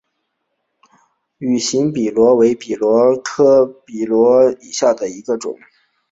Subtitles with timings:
[1.37, 5.55] 芋形笔螺为笔螺科芋笔螺属下的一个种。